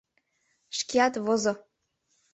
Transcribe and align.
Шкеат 0.77 1.13
возо. 1.25 1.53